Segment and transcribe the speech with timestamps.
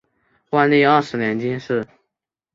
[0.49, 1.87] 万历二十年进士。